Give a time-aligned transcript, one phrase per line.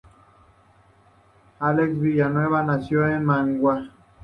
[1.59, 3.91] Axel Villanueva nació en Managua.